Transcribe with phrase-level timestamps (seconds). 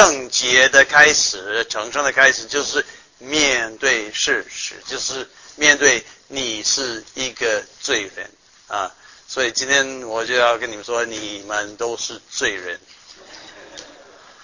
[0.00, 2.82] 圣洁的开始，成圣的开始，就是
[3.18, 8.30] 面对事实，就是面对你是一个罪人
[8.68, 8.90] 啊。
[9.28, 12.80] 所以今天我就要跟你们说，你们都是罪人。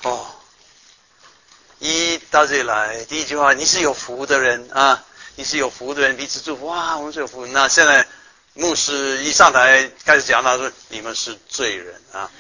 [0.03, 0.27] 哦，
[1.79, 5.03] 一到这里来，第一句话，你是有福的人啊，
[5.37, 7.47] 你是有福的人，彼此祝福哇，我们是有福。
[7.47, 8.07] 那现在
[8.53, 12.31] 牧师一上台开始讲，他说你们是罪人啊。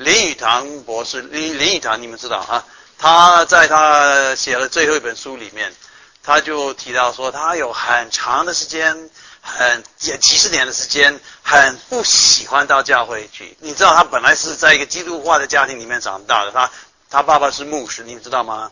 [0.00, 2.64] 林语堂博士，林林语堂，你们知道啊？
[2.98, 5.74] 他在他写了最后一本书里面，
[6.22, 9.10] 他就提到说，他有很长的时间。
[9.42, 13.56] 很也几十年的时间，很不喜欢到教会去。
[13.60, 16.70] 你知道他本来是在一个基督化的家庭里面长大的，他
[17.08, 18.70] 他爸爸是牧师，你知道吗？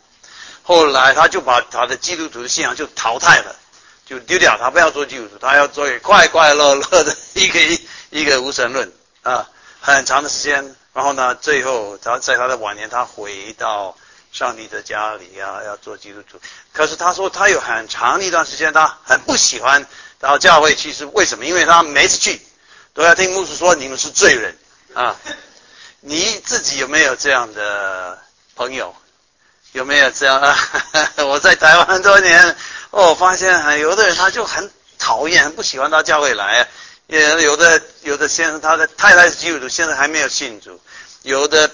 [0.62, 3.56] 后来他就把他的基督徒的信仰就淘汰了，
[4.04, 7.60] 就丢掉，他不要做基督徒，他要做快快乐乐的一个
[8.10, 8.90] 一个无神论
[9.22, 9.48] 啊。
[9.80, 13.96] 很长的时间，然后呢，最后他在他的晚年，他回到
[14.32, 16.40] 上帝的家里呀，要做基督徒。
[16.72, 19.86] 可是他说他有很长一段时间，他很不喜欢。
[20.18, 21.44] 到教会其实为什么？
[21.46, 22.42] 因为他每次去
[22.94, 24.58] 都要听牧师说你们是罪人
[24.94, 25.14] 啊！
[26.00, 28.18] 你自己有没有这样的
[28.56, 28.92] 朋友？
[29.74, 30.58] 有没有这样啊？
[31.28, 32.56] 我在台湾多年，
[32.90, 36.66] 哦，发现有的人他就很讨厌、很不喜欢到教会来。
[37.08, 40.80] 也有的有的先生他的太太是基督徒，现在还没有信主。
[41.22, 41.68] 有的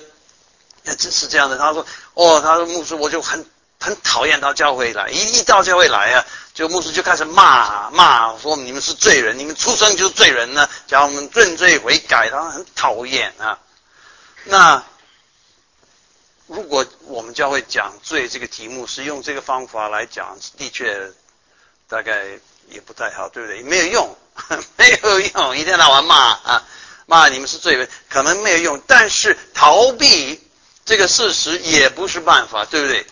[0.84, 3.44] 这是这样的，他说：“哦，他说牧师，我就很
[3.78, 6.24] 很讨厌到教会来，一一到教会来啊。”
[6.55, 13.58] 就牧师就开始骂骂，说你们是罪人，你们出生就是罪人呢，叫我们认罪悔改，他很讨厌啊。
[14.44, 14.84] 那
[16.46, 21.10] 如果我们教会讲罪这个题目是用这个方法来讲，的确
[21.88, 23.62] 大概也不太好，对不对？
[23.62, 24.16] 没有用，
[24.77, 26.66] 没有用，一天到晚骂啊
[27.06, 30.40] 骂你们是罪人，可能没有用，但是逃避
[30.84, 33.06] 这个事实也不是办法，对不对？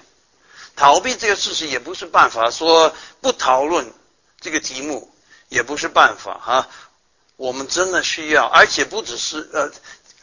[0.75, 3.93] 逃避这个事实也不是办法，说不讨论
[4.41, 5.15] 这个题目
[5.49, 6.69] 也不是办法哈。
[7.37, 9.71] 我们真的需要，而且不只是呃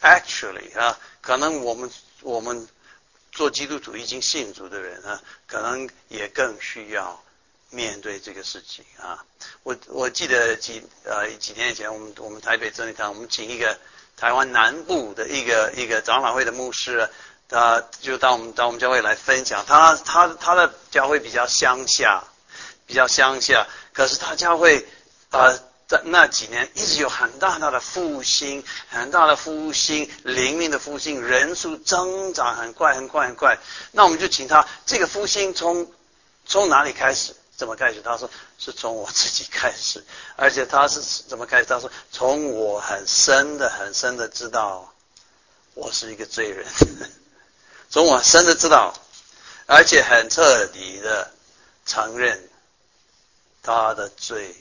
[0.02, 1.90] ，actually 啊，可能我们
[2.22, 2.68] 我们
[3.30, 7.22] 做基督徒已经信主的人啊，可能也更需要
[7.70, 9.24] 面对这个事情啊。
[9.62, 13.78] 我我记得几呃几年以前，我们我们台北真理堂，我们请一个
[14.16, 17.08] 台湾南部的一个一个长老会的牧师。
[17.52, 22.22] 他就到我们到我们教会来分享，他他他的教会比较乡下，
[22.86, 24.86] 比较乡下，可是他教会
[25.30, 25.52] 啊
[25.88, 33.58] 在那几年一直有很大很大的复兴，很大的复兴，灵命的复兴，人数增长很快很快很快。
[33.90, 35.90] 那我们就请他，这个复兴从
[36.46, 37.34] 从哪里开始？
[37.60, 38.00] 怎么开始？
[38.00, 40.02] 他说是从我自己开始，
[40.34, 41.66] 而且他是怎么开始？
[41.66, 44.90] 他说从我很深的很深的知道
[45.74, 46.66] 我是一个罪人。
[47.90, 48.94] 从我深的知道，
[49.66, 51.30] 而且很彻底的
[51.84, 52.48] 承认
[53.62, 54.56] 他的罪。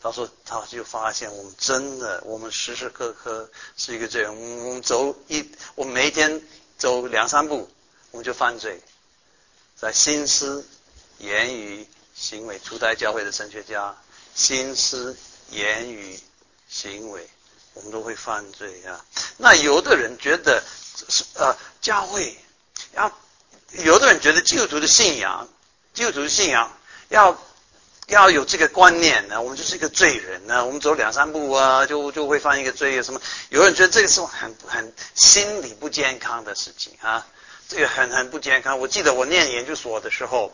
[0.00, 4.34] 他说，他就发现我们真的，我们时时刻刻是一个罪人。
[4.64, 6.40] 我们走一，我们每天
[6.78, 7.68] 走两三步，
[8.12, 8.80] 我们就犯罪。
[9.74, 10.66] 在心思、
[11.18, 13.94] 言语、行为，初代教会的神学家，
[14.34, 15.16] 心思、
[15.50, 16.18] 言语、
[16.68, 17.28] 行为，
[17.74, 19.04] 我们都会犯罪啊。
[19.36, 20.62] 那有的人觉得。
[21.08, 22.34] 是呃，教会
[22.94, 23.12] 要
[23.84, 25.46] 有的人觉得基督徒的信仰，
[25.92, 26.74] 基督徒的信仰
[27.10, 27.38] 要
[28.06, 33.20] 要有这个观念呢，我们就是一个罪人呢，我们走两三步啊，就就会犯一个罪什么？
[33.50, 37.26] 有人觉得这个是很很心理不健康的事情啊，
[37.68, 38.78] 这个很很不健康。
[38.78, 40.50] 我记得我念研究所的时候，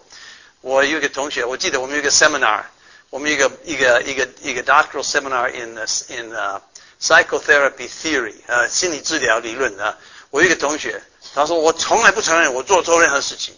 [0.62, 2.62] 我有一个同学，我记得我们有个 seminar，
[3.10, 5.76] 我们一个一个一个一个 doctoral seminar in
[6.08, 6.34] in
[7.00, 9.98] psychotherapy theory，呃，心理治疗理论啊。
[10.30, 11.02] 我一个同学，
[11.34, 13.54] 他说我从来不承认我做错任何事情。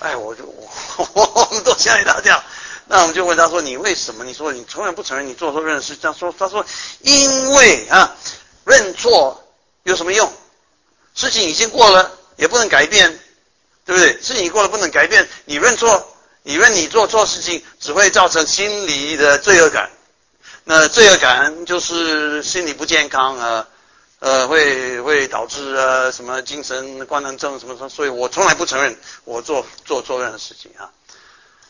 [0.00, 0.70] 哎，我就我
[1.34, 2.40] 我们都吓一大跳。
[2.86, 4.24] 那我们就问他说：“你为什么？
[4.24, 6.64] 你说你从来不承认你做错任何事？”他说：“他说
[7.00, 8.16] 因为啊，
[8.64, 9.44] 认错
[9.82, 10.32] 有什么用？
[11.14, 13.18] 事情已经过了，也不能改变，
[13.84, 14.12] 对不对？
[14.22, 16.16] 事情已过了不能改变，你认错，
[16.48, 19.90] 以为你做错事情，只会造成心理的罪恶感。
[20.64, 23.68] 那罪恶感就是心理不健康啊。”
[24.20, 30.90] 呃，会会导致呃什么精神官能症什么什么，所以我从来不承认我做做错任何事情啊。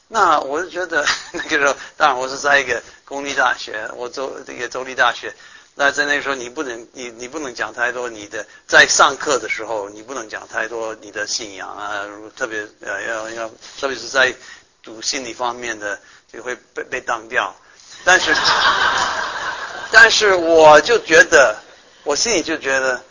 [0.06, 5.34] 那我就觉得那个时候，当然我是在一个公立大学，我州这个州立大学。
[5.74, 14.34] 那在那个时候，你不能你你不能讲太多你的在上课的时候，你不能讲太多你的信仰啊，特别呃要要，特别是在
[14.88, 16.00] 读心理方面的
[16.32, 17.54] 就会被被当掉。
[18.04, 18.34] 但是
[19.92, 21.56] 但是我就觉得。
[22.04, 23.04] 我心里就觉得，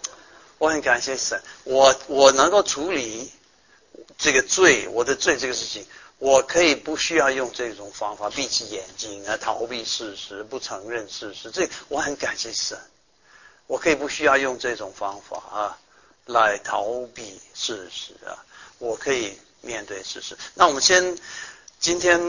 [0.57, 3.31] 我很感谢神，我我能够处理
[4.17, 5.85] 这个罪，我的罪这个事情，
[6.17, 11.51] 我可以不需要用这种方法闭起眼睛啊，逃避事实，不承认事实。
[11.51, 12.75] 这我很感谢神，
[13.67, 15.77] 我可以不需要用这种方法啊
[16.25, 18.33] 来逃避事实啊，
[18.79, 20.35] 我可以面对事实。
[20.55, 21.15] 那我们先。
[21.79, 22.19] 今天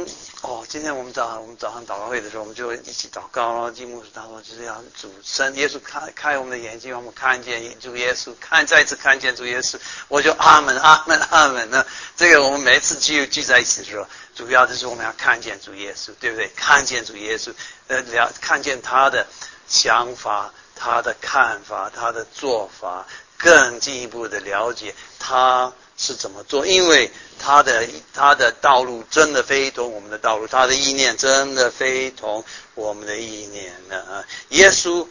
[0.43, 3.73] 哦，今天我们早上我们早上祷告会的时候，我们就一起祷告了。
[3.73, 9.77] 金牧师他说就是要主神耶稣开开我们的眼睛，让我们看见主耶稣，看再次看见主耶稣。
[10.09, 11.85] 我就阿门阿门阿门呢。
[12.15, 16.49] 这个我们每次聚聚在一起的时候，主要就是我们要看见主耶稣，对不对？
[16.55, 17.53] 看见主耶稣，
[17.89, 19.27] 呃，了看见他的
[19.67, 23.07] 想法、他的看法、他的做法，
[23.39, 25.73] 更进一步的了解他。
[26.01, 26.65] 是怎么做？
[26.65, 27.11] 因为
[27.41, 34.25] 他的他的道路真的非同我们的道路，他的意念真的非同我们的意念呢啊！
[34.51, 35.05] 耶稣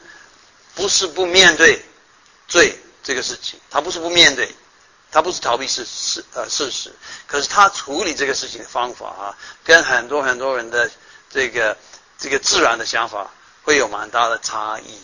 [0.75, 1.83] 不是不面对
[2.47, 4.49] 罪这个事情，他不是不面对，
[5.11, 6.93] 他不是逃避事事呃事实，
[7.27, 10.89] 可是他处理这个事情的方法啊，跟很多很多人的
[11.29, 11.75] 这个
[12.17, 13.29] 这个自然的想法
[13.63, 14.97] 会有蛮大的差异，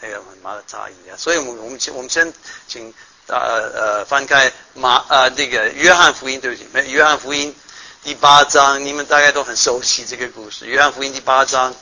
[0.00, 1.16] 还有很大的差异啊！
[1.16, 2.32] 所以，我们我们我们先
[2.68, 2.94] 请。
[3.28, 3.36] 呃
[3.74, 7.54] 呃，翻开马呃那个约翰福音，对不起，没约翰福音
[8.02, 10.64] 第八章，你们大概都很熟悉这个故事。
[10.64, 11.74] 约翰福音第八章，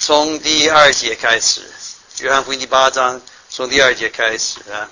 [0.00, 1.60] 从第二节开始。
[2.20, 3.20] 约翰福音第八章，
[3.50, 4.88] 从第二节开始啊，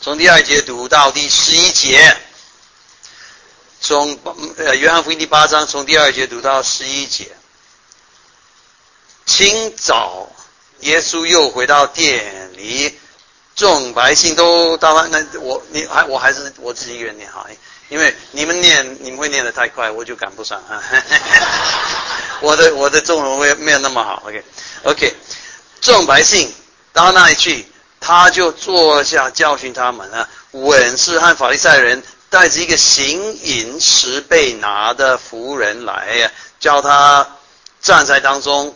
[0.00, 2.16] 从第二节读到第十一节。
[3.80, 4.16] 从
[4.58, 7.34] 呃约翰福音第八章，从第二节读到十一节。
[9.26, 10.30] 清早。
[10.80, 12.98] 耶稣又回到店里，
[13.54, 15.08] 众百姓都到了。
[15.08, 17.46] 那我你还我还是我自己一个人念好，
[17.88, 20.82] 因为你们念你们会念得太快，我就赶不上啊。
[22.40, 24.22] 我的我的中文会没有那么好。
[24.26, 24.42] OK
[24.84, 25.14] OK，
[25.82, 26.50] 众百姓
[26.92, 27.66] 到那里去，
[28.00, 30.28] 他就坐下教训他们啊。
[30.52, 37.36] 文士和法利赛人带着一个行淫时被拿的妇人来，叫他
[37.82, 38.74] 站在当中。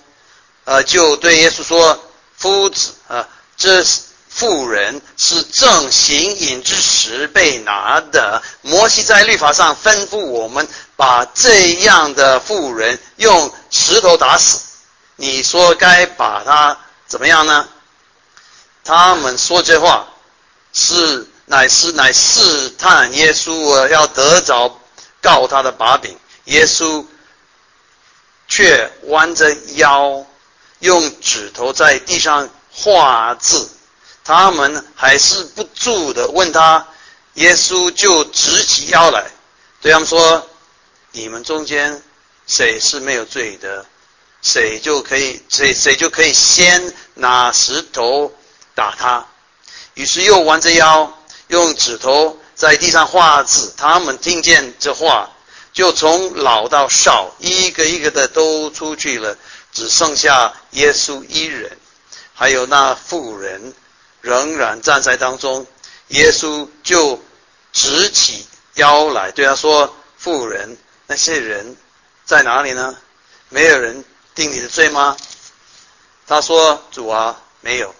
[0.65, 2.03] 呃，就对耶稣说
[2.37, 3.85] ：“夫子啊，这
[4.29, 8.43] 妇人是正行淫之时被拿的。
[8.63, 10.67] 摩西在律法上吩咐我们，
[10.97, 14.61] 把这样的妇人用石头打死。
[15.17, 17.69] 你说该把他怎么样呢？”
[18.85, 20.09] 他们说这话
[20.73, 24.81] 是乃是乃试探耶稣，要得着
[25.23, 26.19] 告他的把柄。
[26.45, 27.07] 耶稣
[28.49, 30.27] 却弯着腰。
[30.85, 33.71] 用指头在地上画字，
[34.23, 36.87] 他们还是不住的问他，
[37.35, 39.31] 耶稣就直起腰来，
[39.81, 40.47] 对他们说
[41.13, 42.03] ：“你们中间
[42.47, 43.87] 谁是没有罪的，
[44.43, 48.31] 谁就可以谁谁就可以先拿石头
[48.75, 49.27] 打他。”
[49.95, 53.73] 于是又弯着腰，用指头在地上画字。
[53.79, 55.31] 他们听见这话，
[55.73, 59.39] 就从老到少，一个一个的都出去了。
[59.75, 61.77] 只剩下耶稣一人，
[62.33, 63.75] 还有那妇人
[64.21, 65.67] 仍然站在当中。
[66.09, 67.21] 耶稣就
[67.73, 70.79] 直起腰来，对他说：“妇人，
[71.09, 71.77] 那些人
[72.25, 72.97] 在哪里呢？
[73.49, 74.05] 没有人
[74.35, 75.17] 定你的罪吗？”
[76.29, 77.93] 他说：“主啊，没有。”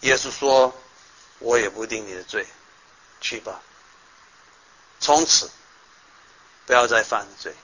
[0.00, 0.74] 耶稣说
[1.38, 2.44] ：“我也不定你的罪，
[3.20, 3.60] 去吧，
[4.98, 5.48] 从此
[6.66, 7.54] 不要再犯罪。”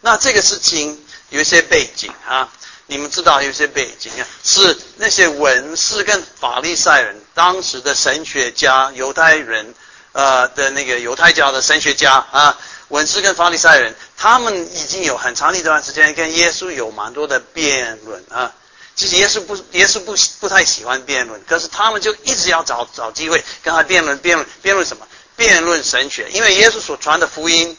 [0.00, 2.50] 那这个事情有一些背景啊。
[2.86, 9.74] 你们知道有些背景啊，是那些文士跟法利赛人，当时的神学家、犹太人，
[10.12, 12.56] 呃的那个犹太教的神学家啊，
[12.88, 18.52] 文士跟法利赛人，他们已经有很长的一段时间跟耶稣有蛮多的辩论啊。
[18.94, 25.06] 其实耶稣不，耶稣不不太喜欢辩论，可是他们就一直要找找机会跟他辩论，辩论辩论什么？
[25.36, 27.76] 辩论神学，因为耶稣所传的福音，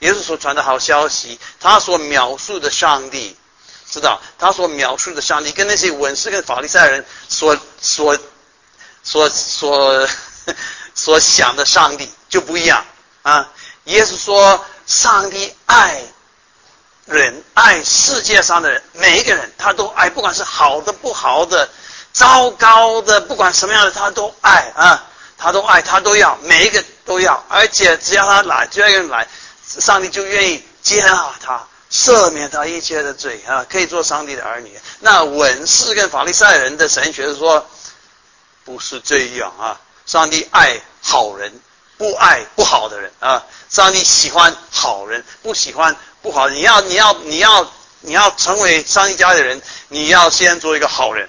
[0.00, 3.36] 耶稣所传的好消息，他所描述的上帝。
[3.90, 8.18] 知道他所描述的上帝跟那些文士跟法利赛人所所
[9.02, 10.08] 所所
[10.94, 12.84] 所想的上帝就不一样
[13.22, 13.48] 啊！
[13.84, 16.00] 耶稣说，上帝爱
[17.04, 21.68] 人，爱世界上的人，每一个人他都爱，不管是好的、不好的、
[22.12, 25.04] 糟糕的，不管什么样的，他都爱啊！
[25.38, 29.28] 他都爱，他都要，每一个都要，而且只要他来，只要有人来，
[29.66, 31.66] 上帝就愿意接纳他。
[31.90, 34.78] 赦免他一切的罪啊，可以做上帝的儿女。
[35.00, 37.66] 那文士跟法利赛人的神学说，
[38.64, 39.80] 不是这样啊。
[40.04, 41.60] 上帝爱好人，
[41.96, 43.44] 不爱不好的人啊。
[43.68, 46.48] 上帝喜欢好人，不喜欢不好。
[46.48, 51.28] 你要你要你要你要成为上帝家的人，你要先做一个好人。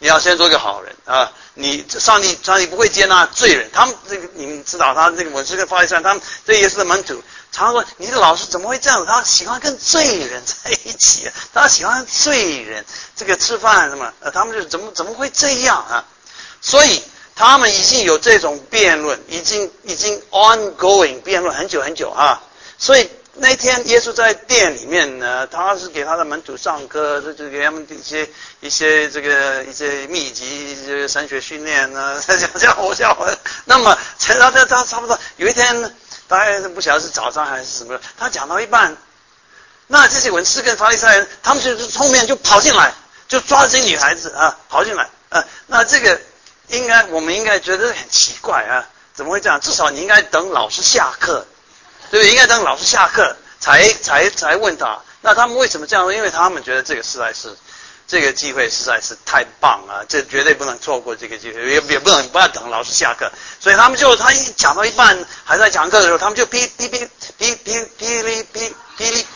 [0.00, 1.32] 你要先做一个好人啊！
[1.60, 3.68] 你上帝上帝不会接纳罪人。
[3.72, 9.04] 他们这个你们知道，他这个我这个发一上，他们这耶稣的门徒常说：“你的老师怎么会这样？
[9.04, 12.84] 他喜欢跟罪人在一起，他喜欢罪人
[13.16, 14.12] 这个吃饭什么？
[14.20, 16.04] 呃，他们就怎么怎么会这样啊？
[16.60, 17.02] 所以
[17.34, 22.40] 他们已经有这种辩论，已经已经 ongoing 辩论很久很久啊！
[22.78, 23.10] 所以。
[23.40, 28.28] 那天耶稣在店里面呢，他是给他的门徒上课，就就给他们一些
[28.60, 33.32] 一些这个一些秘籍，这个神学训练呢， 讲讲我讲我。
[33.64, 35.94] 那么，他他他差不多有一天，
[36.26, 38.96] 大概是不晓得是早上还是什么，他讲到一半，
[39.86, 42.92] 那这些文士跟法利赛人，他们就是后面就跑进来，
[43.28, 45.44] 就抓这些女孩子啊，跑进来啊。
[45.68, 46.20] 那这个
[46.68, 49.60] 应该我们应该觉得很奇怪啊，怎么会这样？
[49.60, 51.46] 至少你应该等老师下课。
[52.10, 52.30] 对不对？
[52.30, 54.98] 应该等老师下课才才才问他。
[55.20, 56.12] 那他们为什么这样？
[56.14, 57.56] 因为他们觉得这个实在是
[58.06, 63.30] 这个机会实在是太棒了，这绝对不能错过这个机会，也也不能不要等老师下课。
[63.60, 69.26] 所以他们就他一讲到一半还在讲课的时候，他们就噼噼噼噼噼噼里噼噼里，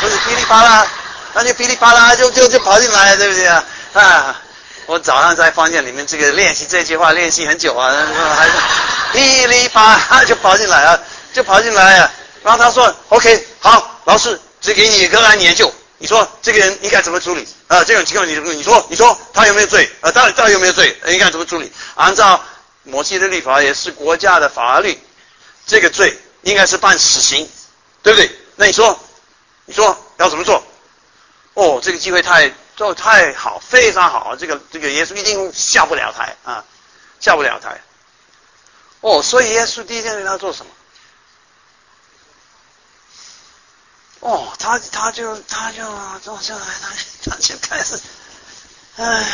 [0.00, 0.86] 不是噼里啪啦，
[1.34, 3.64] 那就噼里啪啦就就就跑进来，对不对啊？
[3.94, 4.42] 啊！
[4.88, 7.92] 我早上在房间里面这个练习这句话练习很久啊，
[8.34, 8.52] 还是
[9.12, 10.98] 噼里啪啦就跑进来啊，
[11.34, 12.10] 就跑进来啊。
[12.42, 17.84] 然后他说：“OK，好，老师只给你一个案研究，你说这个人应该怎么处理啊？
[17.84, 20.10] 这种情况你你说你说他有没有罪啊？
[20.10, 20.98] 到底到底有没有罪？
[21.08, 21.70] 应该怎么处理？
[21.94, 22.42] 按照
[22.84, 24.98] 摩西的律法也是国家的法律，
[25.66, 27.46] 这个罪应该是判死刑，
[28.02, 28.30] 对不对？
[28.56, 28.98] 那你说
[29.66, 30.64] 你说要怎么做？
[31.52, 32.50] 哦，这个机会太……
[32.78, 36.64] 做太好，非常好，这个这个耶稣一定下不了台啊，
[37.18, 37.80] 下不了台。
[39.00, 40.70] 哦，所以耶稣第一件事他做什么？
[44.20, 45.82] 哦，他他就他就
[46.20, 46.64] 坐下来，
[47.24, 48.00] 他他就开始，
[48.94, 49.26] 唉，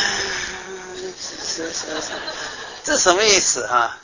[2.82, 3.98] 这什么意思哈？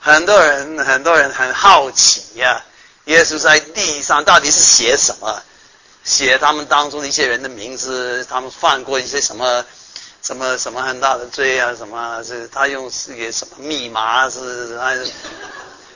[0.00, 2.60] 很多人很多人很好奇呀，
[3.04, 5.40] 耶稣在地上到底是写什么？
[6.04, 9.64] 写他们当中的一些人的名字，他们犯过一些什么
[10.22, 11.74] 什么什么很大的罪啊？
[11.74, 14.28] 什么是他用是个什么密码？
[14.28, 14.94] 是他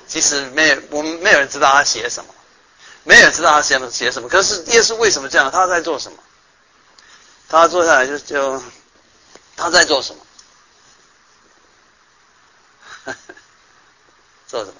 [0.06, 2.34] 其实没有，我们没有人知道他写什么，
[3.04, 4.28] 没有人知道他写什么写什么。
[4.28, 5.50] 可是耶稣为什么这样？
[5.50, 6.18] 他在做什么？
[7.50, 8.62] 他坐下来就就
[9.56, 10.22] 他在做什么？
[14.46, 14.76] 做什么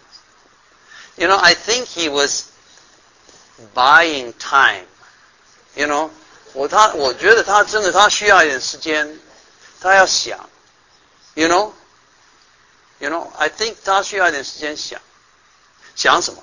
[1.17, 2.45] ？You know, I think he was
[3.75, 4.87] buying time.
[5.79, 6.11] You know，
[6.55, 9.21] 我他我觉得他真的他需要一点时间，
[9.81, 10.51] 他要想
[11.35, 15.01] ，You know，You know，I think 他需要一点时间想，
[15.95, 16.43] 想什么？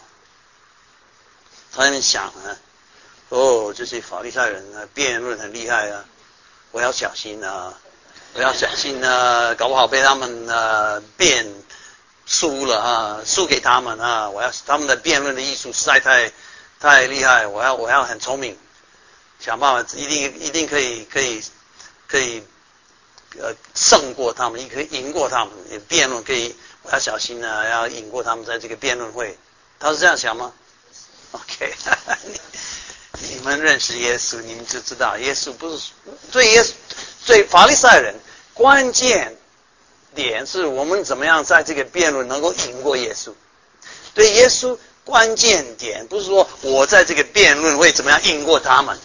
[1.73, 2.55] 他在那想啊，
[3.27, 6.05] 哦，这些法利赛人啊，辩论很厉害啊，
[6.71, 7.73] 我要小心啊，
[8.35, 11.45] 我要小心啊，搞不好被他们呃辩
[12.25, 16.31] 输了啊，输给他们啊，我要他们的辩论的艺术实在太
[16.79, 18.57] 太厉害，我要我要很聪明。
[19.39, 21.43] 想办法，一定一定可以可以
[22.07, 22.43] 可以
[23.39, 25.53] 呃胜过他们，也可以赢过他们。
[25.87, 29.37] 辩论可以，我要小心啊，要赢过他们在这个辩论会。
[29.77, 30.53] 他是这样想吗
[31.31, 31.75] ？OK，
[33.29, 35.91] 你们认识耶稣，你们就知道耶稣不是
[36.31, 36.71] 对耶稣
[37.25, 38.15] 对法利赛人
[38.53, 39.37] 关键
[40.15, 43.33] 点是我们怎么样在这个辩论能够赢过耶稣。
[44.13, 48.97] 对耶稣关键点不是说我在这个辩论会怎么样赢过他们。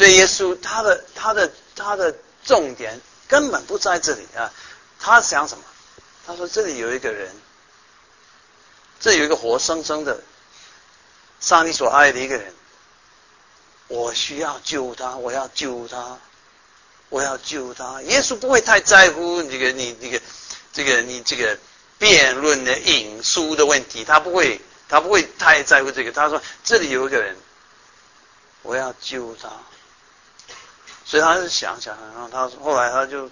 [0.00, 4.50] 对耶稣，他的他的他的重点根本不在这里啊！
[4.98, 5.62] 他想什么？
[6.26, 7.30] 他说：“这里有一个人，
[8.98, 10.22] 这有一个活生生的
[11.38, 12.54] 上帝所爱的一个人，
[13.88, 16.16] 我需要救他，我要救他，
[17.10, 20.22] 我要救他。”耶稣不会太在乎这个你这个
[20.72, 21.58] 这个你这个
[21.98, 26.10] 辩论的引书的问题，他不会他不会太在乎这个。
[26.10, 27.36] 他说：“这里有一个人，
[28.62, 29.50] 我要救他。”
[31.10, 33.28] 所以他是想想，然后他后来他就，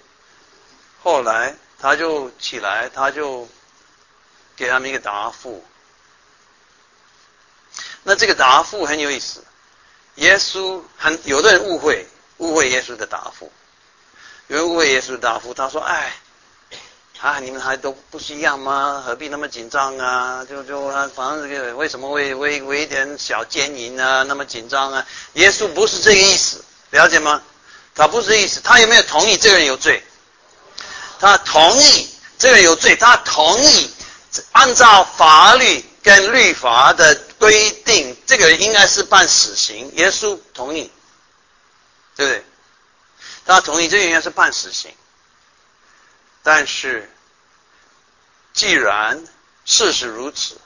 [1.01, 3.47] 后来他就起来，他就
[4.57, 5.63] 给他们一个答复。
[8.03, 9.45] 那这个答复很有意思，
[10.15, 12.05] 耶稣很有的人误会
[12.39, 13.49] 误会耶稣的答复，
[14.47, 16.13] 有人误会耶稣的答复，他说：“哎，
[17.21, 19.01] 啊，你们还都不是一样吗？
[19.05, 20.43] 何必那么紧张啊？
[20.43, 25.07] 就就他，反正这个为什么为为为一点小奸淫啊那么紧张啊？
[25.35, 27.41] 耶稣不是这个意思，了解吗？”
[27.95, 30.03] 他不是意思，他有没有同意这个人有罪？
[31.19, 33.91] 他同意这个人有罪，他同意
[34.53, 39.91] 按照法律跟律法的规定，这个人应该是判死刑。
[39.95, 40.91] 耶稣同意，
[42.15, 42.45] 对不对？
[43.45, 44.93] 他同意这个应该是判死刑。
[46.41, 47.11] 但是，
[48.53, 49.23] 既然
[49.65, 50.57] 事实如此，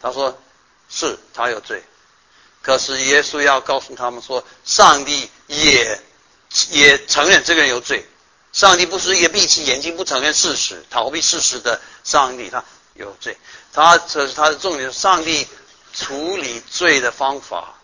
[0.00, 0.40] 他说
[0.88, 1.84] 是他有罪，
[2.66, 6.02] 可是耶稣要告诉他们说，上帝也
[6.70, 8.04] 也承认这个人有罪。
[8.52, 13.38] 上帝不是一个闭起眼睛不承认事实、逃避事实的上帝，他有罪。
[13.72, 14.92] 他这是他的重点。
[14.92, 15.46] 上帝
[15.92, 17.74] 处理罪的方法，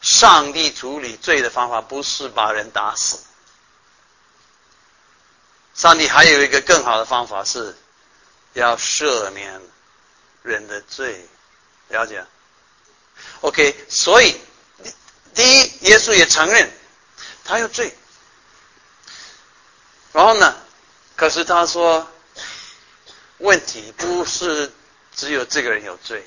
[0.00, 3.18] 上帝处理罪的方法不是把人打死。
[5.74, 7.76] 上帝还有一个更好的方法，是
[8.52, 9.60] 要赦免
[10.44, 11.26] 人的罪，
[11.88, 12.24] 了解
[13.40, 14.40] ？OK，所以
[15.34, 16.72] 第一，耶稣也承认
[17.44, 17.96] 他有罪。
[20.12, 20.56] 然后呢？
[21.16, 22.10] 可是他说，
[23.38, 24.72] 问题不是
[25.14, 26.26] 只有这个人有罪，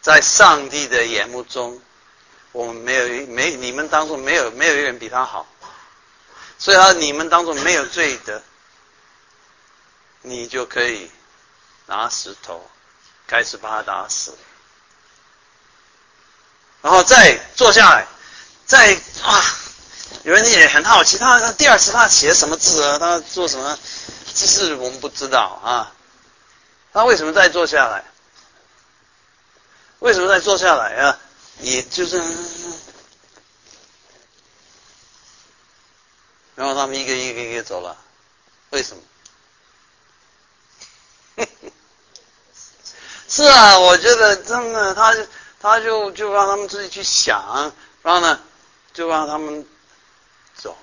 [0.00, 1.82] 在上帝的眼目中，
[2.52, 5.44] 我们没有没你们当中没有没有一个人比他好，
[6.56, 8.42] 所以他你们当中没有罪的，
[10.20, 11.10] 你就可以
[11.86, 12.70] 拿石头
[13.32, 14.36] 开始把他打死，
[16.82, 18.06] 然后再坐下来，
[18.66, 19.42] 再啊。
[20.24, 22.98] 有人也很好奇，他他第二次他写什么字啊？
[22.98, 23.78] 他做什么？
[24.34, 25.94] 这是我们不知道啊。
[26.92, 28.04] 他为什么再坐下来？
[30.00, 31.18] 为什么再坐下来啊？
[31.60, 32.18] 也就是，
[36.54, 37.96] 然后他们一个一个一个走了，
[38.68, 39.02] 为什么？
[43.34, 45.26] 是啊，我觉得真的，他就
[45.58, 47.72] 他就就让他们自己去想，
[48.02, 48.38] 然后呢，
[48.92, 49.64] 就让他们
[50.54, 50.76] 走。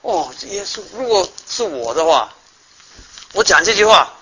[0.00, 2.32] 哦，耶稣，如果是我的话，
[3.32, 4.14] 我讲这句话，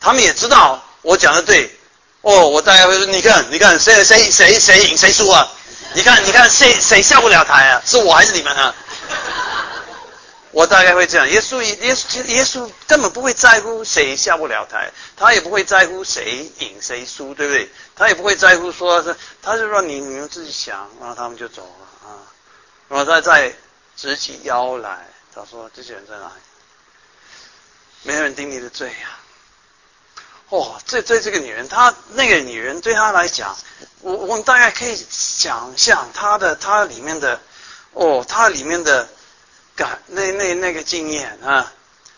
[0.00, 1.78] 他们也知道我讲的对。
[2.22, 5.46] 哦，我大概会说，你看，你看，谁谁谁谁赢谁输啊？
[5.92, 7.82] 你看，你看，谁谁下不了台啊？
[7.84, 8.74] 是我还是你们啊？
[10.52, 11.28] 我大概会这样。
[11.28, 17.70] 耶稣，耶稣，耶稣根本不会在乎谁下不了台，他也不会在乎谁赢谁输，对不对？
[17.94, 22.18] 他也不会在乎说是，他就说你你们自己想，然后他们就走了啊，
[22.88, 23.54] 然后再再。
[23.96, 26.32] 直起腰来，他说：“这些人在哪里？
[28.02, 29.18] 没人定你的罪呀！
[30.48, 33.54] 哦，这这这个女人，她那个女人对她来讲，
[34.00, 37.38] 我我们大概可以想象她的她里面的
[37.92, 39.06] 哦，她里面的
[39.80, 41.72] 感那那那个经验啊，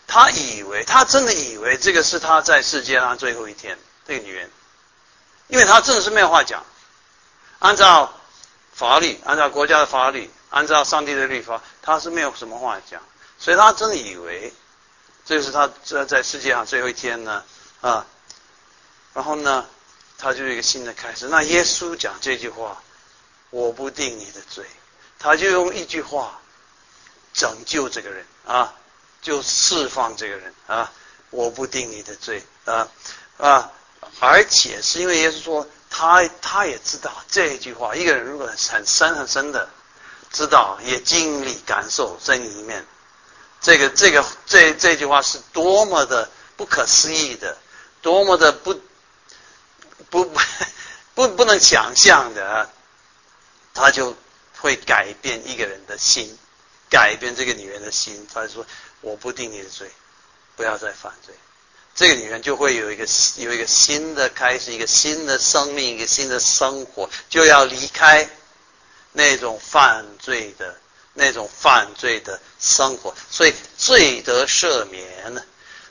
[0.05, 3.77] 他以为他真的以为这个是他在世界上最后一天。
[4.05, 4.51] 这个女人，
[5.47, 6.65] 因为她真的是没有话讲，
[7.59, 8.13] 按照
[8.73, 13.01] 法律，按照国家的法律。”按照上帝的律法，他是没有什么话讲，
[13.39, 14.53] 所以他真的以为
[15.25, 17.43] 这是他在在世界上最后一天呢
[17.81, 18.05] 啊，
[19.15, 19.65] 然后呢，
[20.19, 21.27] 他就有一个新的开始。
[21.27, 22.83] 那耶稣讲这句话，
[23.49, 24.63] 我不定你的罪，
[25.17, 26.39] 他就用一句话
[27.33, 28.73] 拯救这个人啊，
[29.21, 30.91] 就释放这个人啊，
[31.29, 32.87] 我不定你的罪啊
[33.37, 33.71] 啊，
[34.19, 39.69] 而且是因为耶稣说他他也知道这句话，一个人如果很深很深的。
[40.31, 42.83] 知道也经历感受在里面，
[43.61, 47.55] 这个这个这这句话是多么的不可思议的，
[48.01, 48.81] 多么的不
[50.09, 50.25] 不
[51.13, 52.67] 不不能想象的，
[53.75, 54.17] 他就
[54.59, 56.35] 会改变一个人的心，
[56.93, 58.27] 改变这个女人的心。
[58.31, 58.63] 他说
[59.01, 59.89] ：“我不定你的罪，
[60.55, 61.33] 不要再犯罪。”
[61.95, 68.29] 这个女人就会有一个有一个新的开始，一个新的生命，一个新的生活，就要离开。
[69.15, 70.75] 那种犯罪的
[71.13, 75.43] 那种犯罪的生活，所以罪得赦免呢，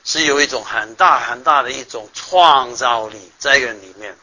[0.03, 4.17] 是有一种很大很大的一种创造力在人里面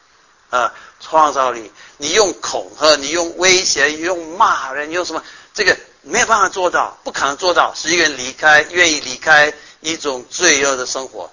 [0.50, 1.72] 啊，创造力。
[1.96, 5.24] 你用恐吓，你用威胁，用骂人，用什么？
[5.54, 7.72] 这个没有办法做到，不可能做到。
[7.74, 11.32] 是一个人离开，愿意离开一种罪恶的生活，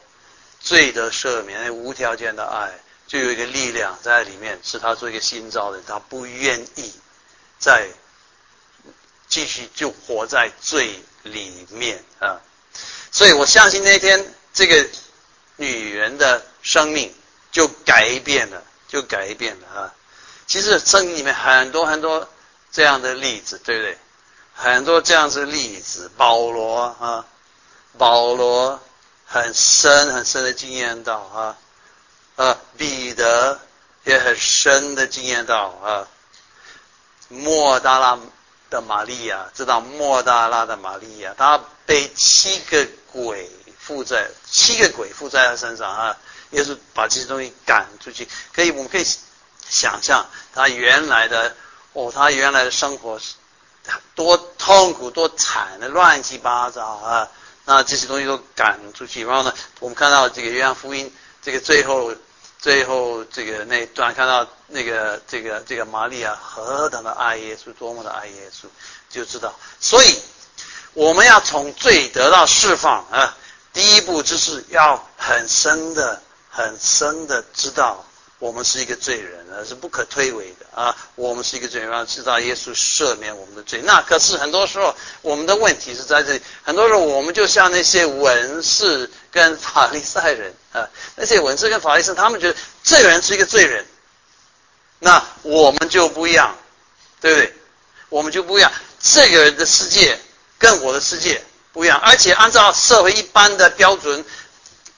[0.59, 6.93] 罪的赦免，无条件的爱，就有一个力量在里面，是他做一个新造的，他不愿意。
[7.59, 7.87] 再
[9.27, 12.37] 继续就活在罪里面啊，
[13.11, 14.87] 所以我相信那天这个
[15.55, 17.11] 女人的生命
[17.51, 19.93] 就改变了，就改变了啊。
[20.45, 22.29] 其实圣经里面很多很多
[22.71, 23.97] 这样的例子，对不对？
[24.59, 27.25] 很多这样子例子，保罗啊，
[27.95, 28.81] 保罗
[29.27, 31.57] 很深很深的经验到啊，
[32.37, 33.59] 啊，彼得
[34.03, 36.07] 也很深的经验到啊。
[37.29, 38.17] 莫大拉
[38.71, 46.17] 的玛利亚知道莫大拉的玛利亚，她被七个鬼附在七个鬼附在她身上啊，
[46.49, 48.27] 也是把这些东西赶出去。
[48.53, 49.05] 可以，我们可以
[49.69, 51.55] 想象他原来的
[51.93, 53.35] 哦，他原来的生活是
[54.15, 57.29] 多痛苦、多惨的，乱七八糟啊！
[57.65, 62.13] 那这些东西都赶出去，然后呢，我们看到这个约翰福音这个最后
[62.59, 68.67] 最后这个那段，看到那个这个这个玛利亚何等的爱耶稣，多么的爱耶稣，
[69.09, 69.53] 就知道。
[69.79, 70.17] 所以
[70.93, 73.35] 我们要从罪得到释放啊，
[73.73, 78.03] 第一步就是要很深的、很深的知道。
[78.39, 80.95] 我们是一个罪人，而是不可推诿的啊！
[81.15, 83.81] 我们是一个罪人，要知道耶稣赦免我们的罪。
[83.83, 86.41] 那可是很多时候，我们的问题是在这里。
[86.61, 93.83] 很多时候，我们就像那些文士跟法利赛人啊，那些文士跟法利赛，他们觉得这个人是一个罪人，
[94.99, 96.55] 那我们就不一样，
[97.19, 97.53] 对不对？
[98.09, 98.71] 我们就不一样。
[98.99, 100.19] 这个人的世界
[100.59, 104.23] 跟我的世界不一样，而且按照社会一般的标准，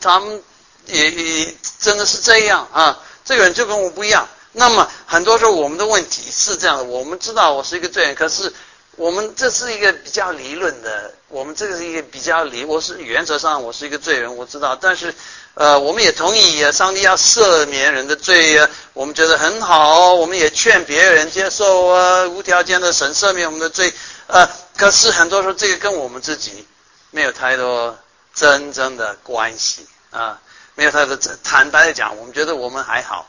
[0.01, 0.43] 他们
[0.87, 2.99] 也也真的是这样啊。
[3.29, 4.27] 这个人就跟我不一样。
[4.53, 8.51] 那么很多时候我们的问题是这样的：我们知道我是一个罪人，可是
[8.95, 12.65] 我们这是一个比较理论的，我们这个是一个比较理。
[12.65, 14.75] 我是原则上我是一个罪人，我知道。
[14.75, 15.13] 但是
[15.53, 20.15] 呃，我们也同意上帝要赦免人的罪啊，我们觉得很好。
[20.15, 23.93] 我们也劝别人接受啊，无条件的神赦免我们的罪。
[24.25, 26.65] 呃，可是很多时候这个跟我们自己
[27.11, 27.95] 没有太多
[28.33, 30.39] 真正的关系啊。
[30.79, 33.27] 没有他的坦白的讲，我们觉得我们还好，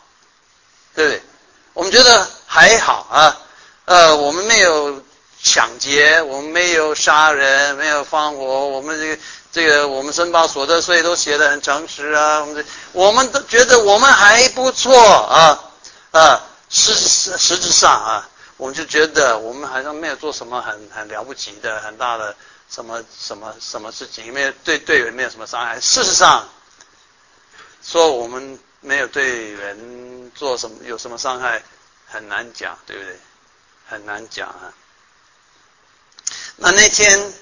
[0.95, 1.23] 对不对？
[1.73, 3.37] 我们觉得还好啊，
[3.87, 5.03] 呃，我们没有
[5.43, 15.59] 抢劫，我们没有杀人，没有放火，我们这个这个我们申报所得税都写的很诚实啊，我们这我们都觉得我们还不错啊
[16.13, 22.37] 啊，实实实质上啊，我们就觉得我们好像没有做什么很很了不起的很大的
[22.71, 26.49] 什么什么什么事情，也没有对对人没有什么伤害，事实上。
[27.83, 31.63] 说我们没有对人做什么有什么伤害，
[32.07, 33.19] 很难讲，对不对？
[33.87, 34.73] 很难讲啊。
[36.57, 37.33] 那那天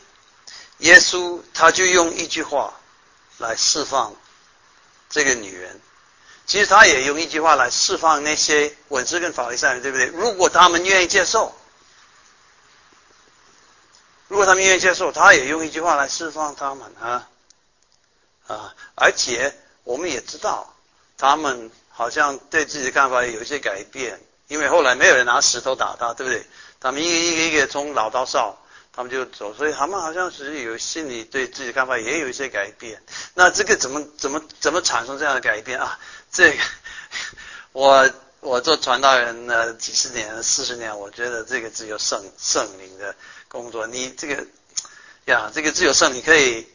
[0.79, 2.73] 耶稣他就用一句话
[3.39, 4.15] 来释放
[5.11, 5.81] 这个女人，
[6.47, 10.07] 其实他也用一句话来释放那些文士跟法利赛人，对不对？
[10.07, 11.55] 如果他们愿意接受，
[14.29, 17.29] 如果他们愿意接受，他也用一句话来释放他们啊
[18.47, 19.53] 啊，而且。
[19.89, 20.75] 我们也知道，
[21.17, 26.45] 他们好像对自己的看法有一些改变，因为后来没有人拿石头打他，对不对？
[26.79, 33.03] 他们一个一个一个从老到少，他们就走，所以他们好像是有心里对自己的看法也有一些改变。
[33.33, 35.99] 那这个怎么怎么怎么产生这样的改变啊？
[36.31, 36.59] 这个
[37.73, 43.17] 我我做传道人呢几十年、四十年，我觉得这个只有圣圣灵的
[43.49, 43.87] 工作。
[43.87, 44.45] 你这个
[45.25, 46.69] 呀，这个只有圣灵可以。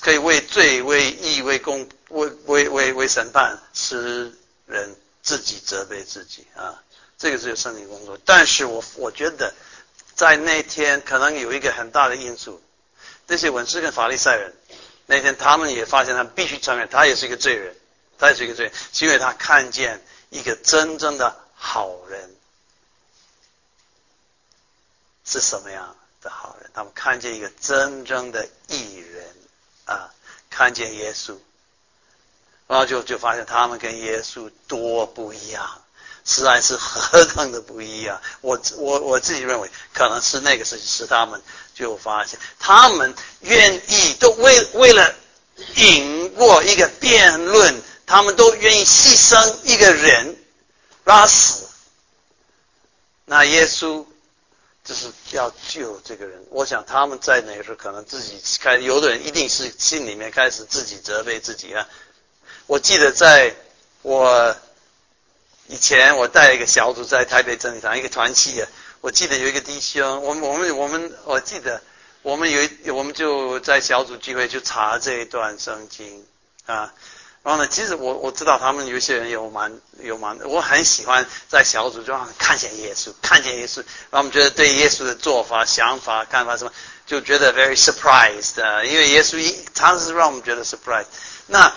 [0.00, 4.36] 可以为罪、为义、为公、为为为为审判，使
[4.66, 6.82] 人自己责备自己啊！
[7.16, 8.18] 这个是有圣灵工作。
[8.24, 9.54] 但是我我觉得，
[10.14, 12.60] 在那天可能有一个很大的因素，
[13.28, 14.52] 那些文士跟法利赛人，
[15.06, 17.76] 那天他们也发现，他必须承认，他也是一个罪人，
[18.18, 22.34] 他也是一个罪人，是因为他看见一个真正的好人
[25.24, 29.13] 是什么样的好人，他们看见一个真正的义人。
[29.84, 30.10] 啊，
[30.50, 31.36] 看见耶稣，
[32.66, 35.82] 然后就就发现他们跟耶稣多不一样，
[36.24, 38.20] 实在是何等的不一样。
[38.40, 41.42] 我我我自己认为，可能是那个事情使他们
[41.74, 45.14] 就发现，他们愿意都为为了
[45.76, 50.36] 赢过一个辩论，他们都愿意牺牲一个人
[51.04, 51.68] 让他死。
[53.24, 54.06] 那耶稣。
[54.84, 61.88] 就是要救这个人，我想他们在那个时候可能自己开，有的人一定是心里面开始自己责备自己啊。
[62.66, 63.54] 我记得在
[64.02, 64.54] 我
[65.68, 68.68] 以前，我带一个小组在台北真理堂一个团契啊，
[69.00, 71.80] 我记得有一个弟兄，我们我们我们我记得
[72.20, 76.26] 我们有一我们就在小组聚会就查这一段圣经
[76.66, 76.92] 啊。
[77.44, 77.68] 然后呢？
[77.68, 83.76] 其实我我知道他们有些人有蛮有蛮，我很喜欢在小组中看见耶稣，看见耶稣，
[84.10, 86.72] 然后我们觉得对耶稣的做法、想法、看法什么，
[87.06, 91.04] 就觉得 very surprised，因为耶稣一常是让我们觉得 surprise。
[91.46, 91.70] 那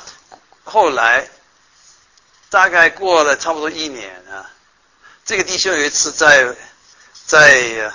[0.63, 1.29] 后来
[2.49, 4.49] 大概过了差不多一年啊，
[5.25, 6.55] 这个弟兄有一次在
[7.25, 7.91] 在，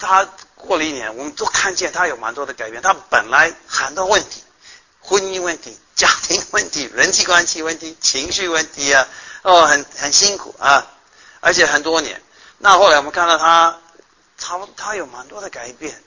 [0.00, 4.42] 他过了一年，我们都看见他有蛮多的改变，他本来很多问题。
[5.06, 9.06] 婚姻问题、家庭问题、人际关系问题、情绪问题啊，
[9.42, 10.90] 哦，很很辛苦啊，
[11.40, 12.22] 而且很多年。
[12.56, 13.78] 那后来我们看到他，
[14.38, 16.02] 差不他有蛮多的改变，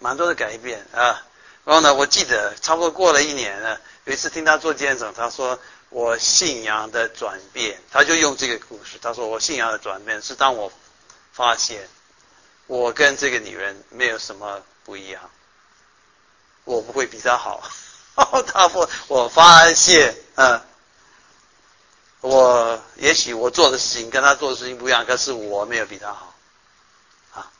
[0.00, 1.22] 蛮多的改变啊。
[1.64, 8.98] 然后呢，我记得差不多过了一年呢，有一次听他做见证，他说我信仰的转变，他就用这个故事。
[9.00, 10.72] 他说我信仰的转变是当我
[11.32, 11.88] 发现
[12.66, 15.30] 我跟这个女人没有什么不一样，
[16.64, 17.62] 我不会比她好。
[18.14, 20.60] 哦 他不，我发现，嗯，
[22.20, 26.34] 我也许我做的事情跟他做的事情不一样，可是我没有比他好
[27.34, 27.50] 啊。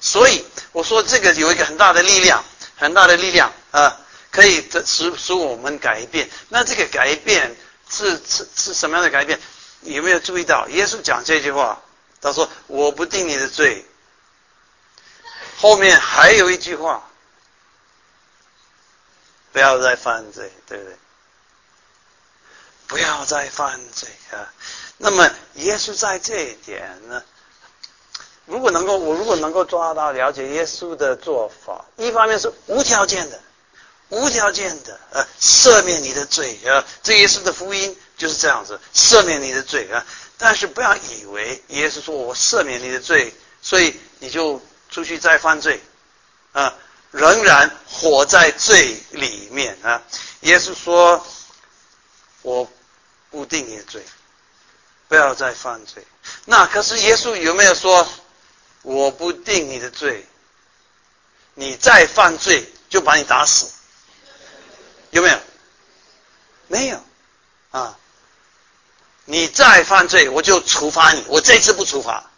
[0.00, 2.44] 所以我说这个有一个很大的力量，
[2.76, 3.98] 很大的力量啊，
[4.30, 6.28] 可以使使我们改变。
[6.48, 7.56] 那这个改变。
[7.90, 9.38] 是是是什么样的改变？
[9.82, 11.78] 有没有注意到耶稣讲这句话？
[12.22, 13.84] 他说：“我不定你的罪。”
[15.60, 17.06] 后面还有一句话
[19.52, 20.96] ：“不要再犯罪，对不对？
[22.86, 24.52] 不要再犯罪啊！”
[24.98, 27.22] 那么耶稣在这一点呢？
[28.46, 33.40] 如果能够，我如果能够抓到了解耶稣的做法，一方面是无条件的。
[34.08, 36.84] 无条件的，呃，赦免你的罪啊！
[37.02, 40.04] 这耶稣的福音就是这样子，赦免你的罪啊！
[40.36, 44.60] 但是不要以为耶稣说我赦免你的罪，所以你就
[44.90, 45.82] 出去再犯罪
[46.52, 46.76] 啊，
[47.10, 50.02] 仍然活在罪里面啊！
[50.40, 51.24] 耶稣说，
[52.42, 52.68] 我
[53.30, 54.04] 不定你的罪，
[55.06, 56.04] 不要再犯罪。
[56.46, 58.08] 那可是耶稣有没有说，
[58.82, 60.26] 我不定你的罪，
[61.54, 63.70] 你再犯罪就把你打死？
[65.10, 65.38] 有没有？
[66.66, 67.00] 没有
[67.70, 67.96] 啊！
[69.26, 71.24] 你再犯罪，我就处罚你。
[71.28, 72.28] 我这次不处罚，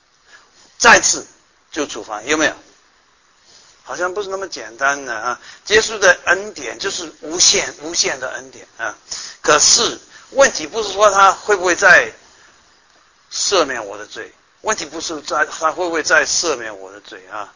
[0.77, 1.27] 再次
[1.73, 2.21] 就处罚。
[2.25, 2.55] 有没有？
[3.85, 5.41] 好像不是那么简单的啊！
[5.65, 8.97] 结束的恩典就是无限、无限的恩典啊！
[9.41, 12.13] 可是问题不是说他会不会再
[13.33, 14.33] 赦免我的罪？
[14.63, 17.53] 问题不是在他会不会再赦免我的罪啊？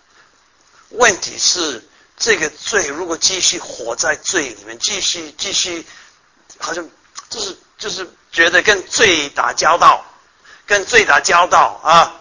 [0.91, 1.85] 问题是。
[2.21, 5.87] 这个罪如果继续活在罪里面，继续继续，
[6.59, 6.85] 好像
[7.31, 10.05] 就是就是觉得跟罪打交道，
[10.67, 12.21] 跟罪打交道啊，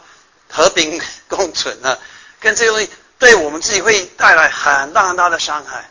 [0.51, 1.97] 和平共存啊，
[2.39, 5.89] 跟这个东西对我们自己会带来很大很大的伤害，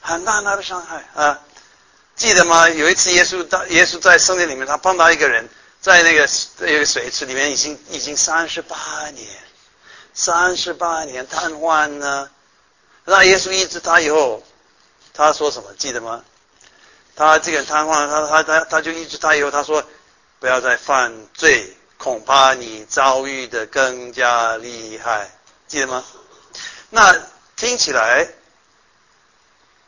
[0.00, 1.40] 很大很大的伤害啊！
[2.16, 2.68] 记得吗？
[2.68, 5.48] 有一次耶稣到耶稣在圣殿里面，他碰到一个人
[5.80, 6.28] 在那个
[6.58, 8.76] 那个水池里面，已经已经三十八
[9.14, 9.26] 年，
[10.12, 12.28] 三十八年瘫痪呢。
[13.06, 14.42] 那耶稣医治他以后，
[15.14, 15.72] 他说什么？
[15.78, 16.22] 记得吗？
[17.16, 19.82] 他这个人瘫痪，他他他他就医治他以后，他说
[20.38, 25.30] 不要再犯罪，恐怕你遭遇的更加厉害，
[25.70, 26.04] 记得吗？
[26.90, 27.16] 那
[27.54, 28.28] 听起来，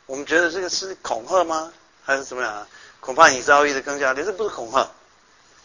[0.05, 1.71] 我们觉得这个是恐吓吗？
[2.03, 2.67] 还是怎么样？
[3.01, 4.89] 恐怕你遭遇的更加厉害，这不是恐吓，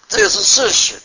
[0.09, 0.97] 这个是事实。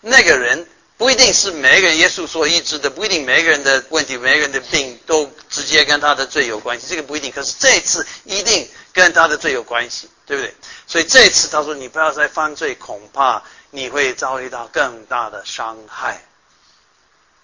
[0.00, 0.68] 那个人。
[1.00, 7.32] 不一定是每个人耶稣所医治的，不一定每个人的问题、每个人的病都直接跟他的罪有关系，这个不一定。
[7.32, 10.54] 可是这一次一定跟他的罪有关系，对不对？
[10.86, 16.22] 所以这一次他说：“你不要再犯罪，恐怕你会遭遇到更大的伤害。”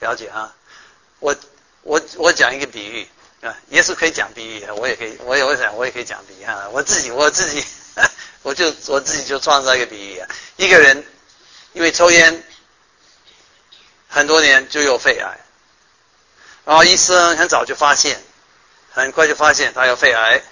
[0.01, 0.55] 了解啊？
[1.21, 1.35] 我
[1.83, 3.09] 我我讲一个比喻
[3.41, 6.69] 啊，耶稣可以讲比喻啊，我也可以，我也我想我也可以讲比喻啊。
[6.73, 7.65] 我自己我自己
[8.43, 11.05] 我就我自己就创造一个比喻啊，一个人
[11.73, 12.45] 因为抽烟。
[14.09, 15.39] 很多年就有肺癌，
[16.65, 18.23] 然后医生很早就发现，
[18.91, 20.43] 很快就发现他有肺癌，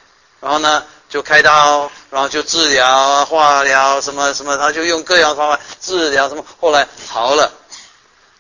[0.41, 7.51] 然后呢就开刀，然后就治疗、化疗什么什么，他就用各样方法治疗什么，后来好了，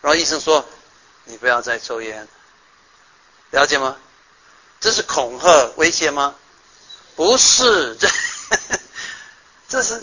[0.02, 0.62] 然后医生说
[1.24, 2.26] 你不要再抽烟，
[3.50, 3.96] 了解吗？
[4.80, 6.34] 这是恐吓威胁吗？
[7.16, 8.08] 不是，这
[9.68, 10.02] 这是。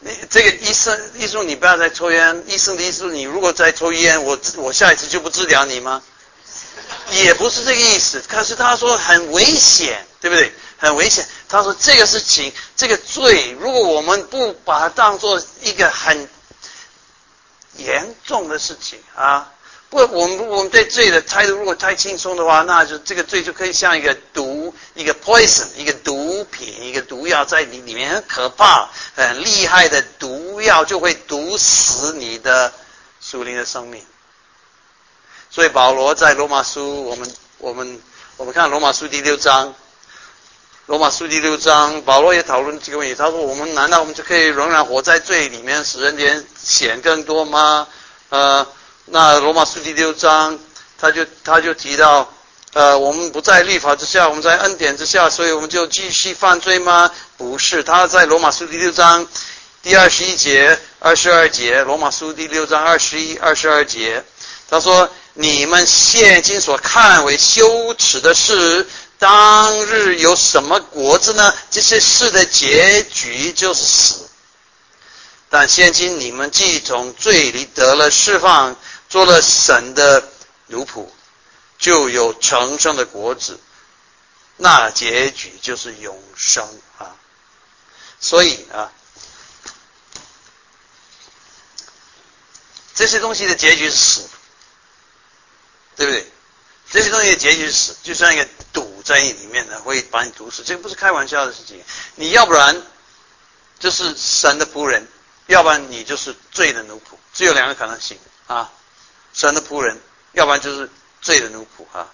[0.00, 2.44] 你这个医生，医生你不要再抽烟。
[2.46, 6.00] 医生的意思，你如果再抽烟，我我下一次就不治疗你吗？
[7.10, 8.22] 也不是这个意思。
[8.28, 10.52] 可是他说很危险，对不对？
[10.78, 11.28] 很危险。
[11.48, 16.28] 他说这个事情，这个罪，如果我们不把它当做一个很
[17.74, 19.52] 严重的事情啊。
[19.90, 32.70] 不，我们我们对罪的态度如果太轻松的话，那就这个罪就可以像一个毒，一个 poison，一个毒品，一个毒药在你里面很可怕、很厉害的毒药就会毒死你的
[33.18, 34.04] 属灵的生命。
[35.48, 37.98] 所以保罗在罗马书，我们我们
[38.36, 39.74] 我们看罗马书第六章，
[40.84, 43.14] 罗马书第六章，保罗也讨论这个问题。
[43.14, 47.88] 他说：我们难道我们就可以仍然活在罪里面，使人间险更多吗？
[48.28, 48.66] 呃。
[49.10, 50.58] 那罗马书第六章，
[50.98, 52.30] 他就他就提到，
[52.74, 57.10] 呃，我们不在律法之下，我们在恩典之下，所以我们就继续犯罪吗？
[57.38, 59.26] 不是，他在罗马书第六章
[59.82, 64.22] 第二十一节、二十二节，罗马书第六章二十一、二十二节，
[64.68, 68.86] 他说：你们现今所看为羞耻的事，
[69.18, 71.54] 当日有什么果子呢？
[71.70, 74.28] 这些事的结局就是死。
[75.50, 78.76] 但现今你们既从罪里得了释放，
[79.08, 80.28] 做了神的
[80.66, 81.08] 奴仆，
[81.78, 83.58] 就有成圣的果子，
[84.56, 86.64] 那结局就是永生
[86.98, 87.16] 啊！
[88.20, 88.92] 所以啊，
[92.94, 94.28] 这些东西的结局是死，
[95.96, 96.32] 对不对？
[96.90, 100.62] 这些东西的结局是死，就像一个堵在里面的，会把你堵死。
[100.64, 101.82] 这个不是开玩笑的事情。
[102.14, 102.82] 你要不然
[103.78, 105.06] 就是神的仆人。
[105.46, 108.18] 要不然你就是罪的奴仆，只有两个可能性
[108.48, 108.70] 啊，
[109.38, 109.96] 神的仆人，
[110.32, 112.10] 要不然就是罪的奴仆啊。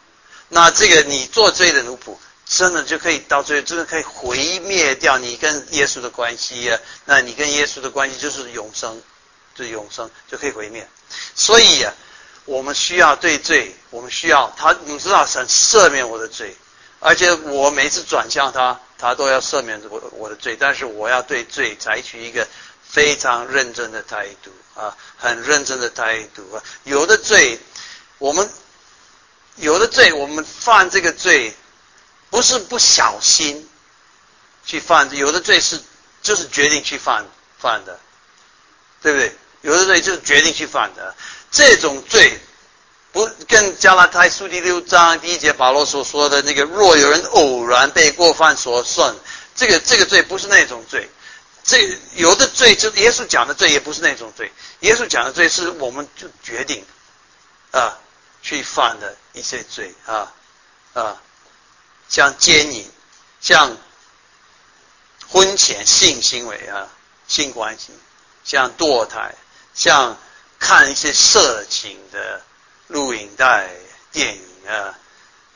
[0.48, 6.78] 那这个你做罪的奴仆，真的就可以到最后，真的可以毁灭掉你跟耶稣的关系啊。
[7.06, 9.00] 那你跟耶稣的关系就是永生，
[9.54, 10.86] 就永生就可以毁灭。
[11.34, 11.94] 所以啊，
[12.44, 16.54] 我们需要对罪，我们需要他，你知道神赦免我的罪，
[17.00, 22.46] 而且我每次转向他，他都要赦免我我的罪，但是我要对罪采取一个。
[22.94, 26.62] 非常认真的态度啊，很认真的态度啊。
[26.84, 27.58] 有的罪，
[28.18, 28.48] 我们
[29.56, 31.56] 有的罪，我们犯这个罪
[32.30, 33.68] 不是不小心
[34.64, 35.82] 去犯，有的罪是
[36.22, 37.26] 就是决定去犯
[37.58, 37.98] 犯的，
[39.02, 39.36] 对不对？
[39.62, 41.16] 有的罪就是决定去犯的。
[41.50, 42.38] 这种罪
[43.10, 49.18] 不跟加拉太书第六章第一节保罗所说的那个，若有人偶然被过犯所胜，
[49.56, 51.10] 这个这个罪不是那种罪。
[51.64, 54.52] 这有的罪，就耶稣讲的罪，也不是那种罪。
[54.80, 56.84] 耶稣讲的罪，是我们就决定
[57.70, 57.98] 啊
[58.42, 60.32] 去犯的一些罪啊
[60.92, 61.22] 啊，
[62.10, 62.86] 像奸淫，
[63.40, 63.78] 像
[65.26, 66.88] 婚前性行为啊，
[67.26, 67.92] 性关系，
[68.44, 69.34] 像堕胎，
[69.72, 70.18] 像
[70.58, 72.42] 看一些色情的
[72.88, 73.70] 录影带、
[74.12, 74.98] 电影啊、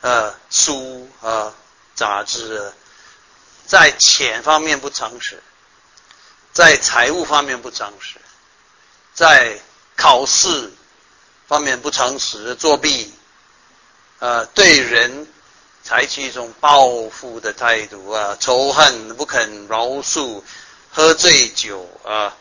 [0.01, 1.53] 呃书啊、
[1.93, 2.73] 杂志，
[3.67, 5.43] 在钱方面不诚实。
[6.51, 8.19] 在财务方面不诚实，
[9.13, 9.59] 在
[9.95, 10.71] 考试
[11.47, 13.13] 方面不诚实，作弊，
[14.19, 15.27] 呃，对人
[15.83, 20.41] 采取一种报复的态度啊，仇恨不肯饶恕，
[20.91, 22.35] 喝醉酒啊，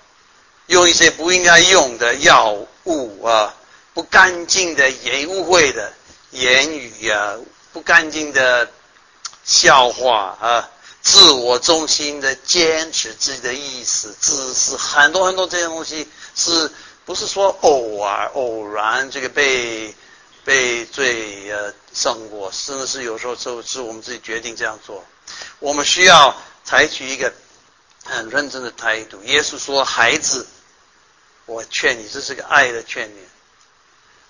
[0.66, 3.54] 用一些不应该用的药物啊，
[3.94, 5.92] 不干净的言误会的
[6.30, 7.36] 言语啊，
[7.72, 8.70] 不干净的
[9.44, 10.70] 笑话啊。
[11.10, 16.70] 自我中心的坚持自己的意思、自私，很多很多这些东西，是
[17.06, 19.94] 不是说偶尔、偶然这个被
[20.44, 22.52] 被罪呃胜过？
[22.52, 25.02] 甚至是有时候是是我们自己决定这样做。
[25.60, 27.32] 我们需要采取一个
[28.04, 29.18] 很认真的态度。
[29.24, 30.46] 耶稣说：“孩子，
[31.46, 33.14] 我劝你，这是个爱的劝勉，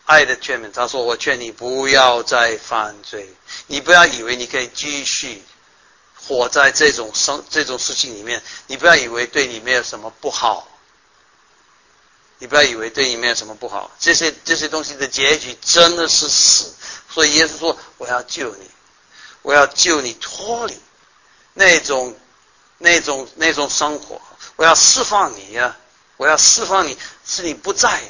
[0.05, 3.35] 爱的劝勉。”他说：“我劝你不要再犯罪，
[3.67, 5.43] 你不要以为你可以继续。”
[6.27, 10.69] 活在这种生这种事情里面，你不要以为对你没有什么不好，
[12.39, 16.75] 你不要以为对你没有什么不好，这些这些东西的结局真的是死。
[17.11, 18.71] 所以耶稣说：“我要救你，
[19.43, 20.79] 我要救你脱离
[21.55, 22.15] 那种
[22.77, 24.21] 那种那种生活，
[24.57, 25.77] 我要释放你呀，
[26.17, 28.03] 我要释放你，使你不再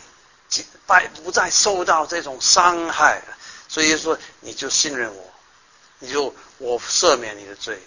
[0.87, 3.23] 不不再受到这种伤害。
[3.69, 5.33] 所以说，你就信任我，
[6.01, 7.81] 你就我赦免你的罪。”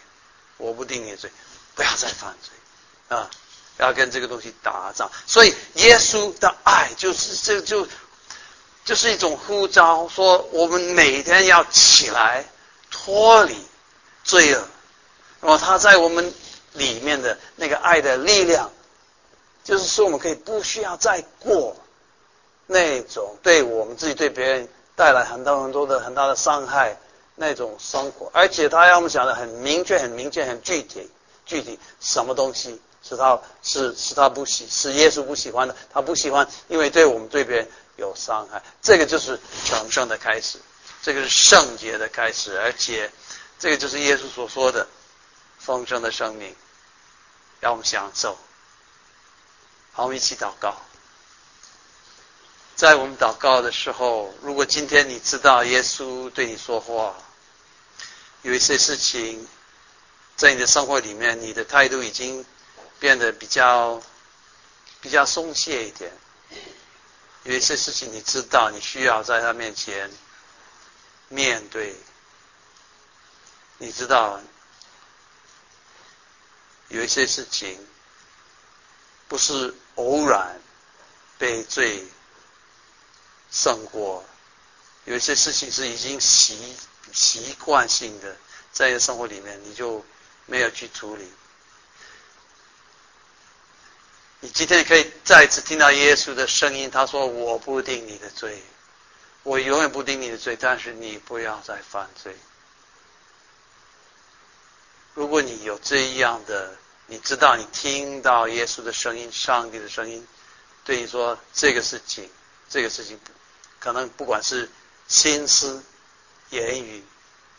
[0.62, 1.30] 我不定你罪，
[1.76, 3.30] 不要再犯罪啊！
[3.78, 5.10] 要跟这个东西打仗。
[5.26, 7.88] 所以耶稣的爱就是这就
[8.86, 12.46] 就是一种呼召，说我们每天要起来
[12.92, 13.56] 脱离
[14.24, 14.68] 罪恶。
[15.40, 16.32] 那么他在我们
[16.74, 18.72] 里面的那个爱的力量，
[19.64, 21.76] 就是说我们可以不需要再过
[22.68, 26.98] 那种对我们自己对别人带来很多很多的很大的伤害。
[27.42, 31.10] 那种生活，而且他要我们讲的很明确、很明确、很具体，
[31.44, 40.60] 具体什么东西是他是是他不喜，是耶稣不喜欢的，他不喜欢，因为对我们对别人有伤害，这个就是重生的开始，
[41.02, 43.10] 这个是圣洁的开始，而且
[43.58, 44.88] 这个就是耶稣所说的
[45.58, 46.56] 丰盛的生命，
[47.60, 48.38] 让我们享受。
[49.94, 50.76] 好，我们一起祷告。
[52.76, 57.16] 在我们祷告的时候，如果今天你知道耶稣对你说话。
[58.44, 59.48] 有一些事情，
[60.36, 62.46] 在你的生活里面，你的态度已经
[63.00, 64.02] 变得比较
[65.00, 66.12] 比较松懈一点。
[67.44, 70.10] 有一些事情，你知道你需要在他面前
[71.28, 71.96] 面对。
[73.78, 74.40] 你知道
[76.90, 77.84] 有一些事情
[79.28, 80.60] 不是偶然
[81.40, 82.06] 被罪
[83.50, 84.24] 胜过，
[85.06, 86.78] 有一些事情是已经习。
[87.12, 88.36] 习惯性的
[88.72, 90.04] 在你的生活里面，你就
[90.46, 91.32] 没有去处理。
[94.40, 98.64] 你今天可以再次听到耶稣的声音，他说：“我不定你的罪，
[99.44, 102.36] 我永远不定你的罪，但是你不要再犯罪。”
[105.14, 110.26] 如果你有这样的，你知道你听到耶稣的声音、上帝的声音，
[110.86, 112.28] 对你说这个事情，
[112.70, 113.20] 这个事情，
[113.78, 114.72] 可能不管是
[115.08, 115.84] 心思、
[116.52, 117.04] 言语、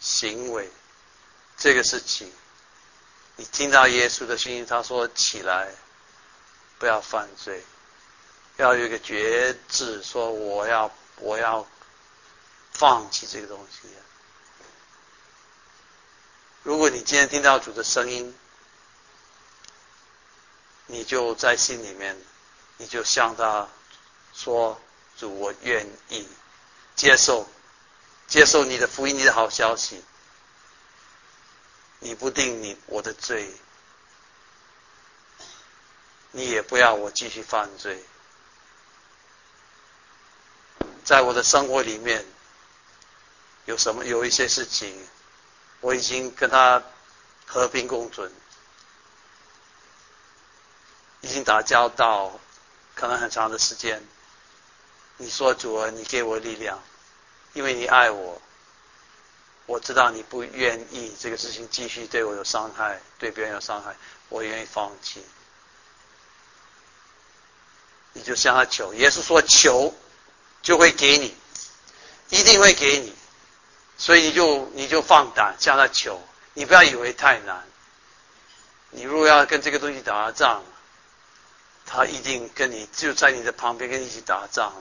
[0.01, 0.71] 行为，
[1.59, 2.33] 这个事情，
[3.37, 5.75] 你听到耶稣的声音，他说起来。
[6.79, 7.65] 不要犯罪，
[8.57, 11.65] 要有一个觉志，说我要我要
[12.73, 13.89] 放弃这个东西。
[16.65, 18.37] 如果你今天听到主的声音，
[20.87, 22.21] 你就在心里面，
[22.79, 23.69] 你就向他
[24.35, 24.81] 说
[25.17, 26.27] ：“主，我愿意
[26.97, 27.49] 接受
[28.27, 30.03] 接受你的福音，你的好消息。
[32.01, 33.55] 你不定你我的罪。”
[36.35, 38.03] 你也不要我继续犯罪，
[41.05, 42.25] 在我的生活里面，
[43.67, 45.07] 有什么有一些事情，
[45.81, 46.83] 我已经跟他
[47.45, 48.33] 和平共存，
[51.21, 52.41] 已经打交道，
[52.95, 54.03] 可能很长的时间。
[55.19, 56.83] 你说主啊，你给我力量，
[57.55, 58.41] 因为你爱我，
[59.67, 63.97] 我知道你不愿意这个事情继续对我有伤害，对别人有伤害，
[64.29, 65.25] 我愿意放弃。
[68.15, 69.95] 你就向他求，耶稣说求
[70.63, 71.35] 就会给你，
[72.29, 73.15] 一定会给你，
[73.97, 76.21] 所以你就你就放胆向他求，
[76.55, 77.67] 你不要以为太难。
[78.91, 80.63] 你如果要跟这个东西打仗，
[81.87, 84.75] 他一定跟你就在你的旁边跟你一起打仗，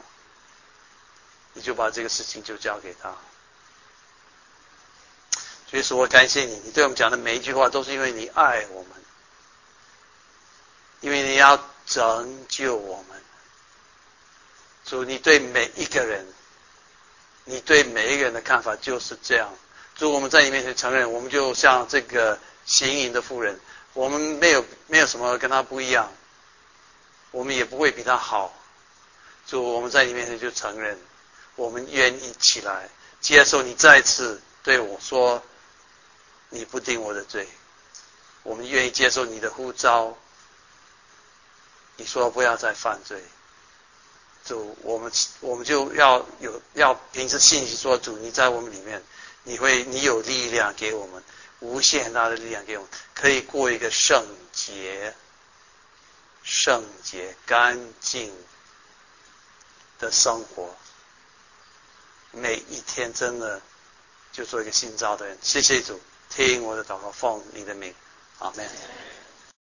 [1.54, 3.16] 你就把这个事情就交给他。
[5.70, 8.92] 所以说我感谢你，你对我们讲的每一句话都是因为你爱我们，
[11.00, 13.22] 因为你要拯救我们。
[14.84, 16.28] 主，你对每一个人，
[17.46, 19.48] 你对每一个人的看法就是这样。
[19.96, 23.58] 主，我们在你面前承认，我们就像这个行淫的妇人，
[23.94, 26.12] 我们没有没有什么跟他不一样，
[27.32, 28.54] 我们也不会比他好。
[29.48, 31.00] 主，我们在你面前就承认，
[31.56, 32.90] 我们愿意起来
[33.20, 35.44] 接受你再次对我说，
[36.50, 37.48] 你不定我的罪，
[38.44, 40.18] 我们愿意接受你的呼召。
[41.98, 43.24] 你说不要再犯罪。
[44.44, 49.04] 主，我们我们就要有要凭着信心说，主你在我们里面，
[49.44, 51.24] 你会你有力量给我们，
[51.60, 55.16] 无限大的力量给我们，可以过一个圣洁、
[56.42, 58.36] 圣洁、干净
[60.00, 60.76] 的生活。
[62.32, 63.62] 每一天真的
[64.32, 65.38] 就做一个新造的人。
[65.42, 67.94] 谢谢主，听我的祷告，奉你的名，
[68.40, 68.68] 阿门。